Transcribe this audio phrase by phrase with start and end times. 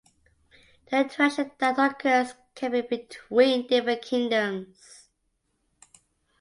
[0.89, 5.09] The interaction that occurs can be between different kingdoms.